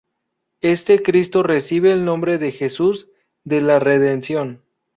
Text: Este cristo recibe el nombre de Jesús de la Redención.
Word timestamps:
Este 0.61 1.03
cristo 1.03 1.43
recibe 1.43 1.91
el 1.91 2.05
nombre 2.05 2.39
de 2.39 2.51
Jesús 2.51 3.11
de 3.43 3.61
la 3.61 3.77
Redención. 3.77 4.63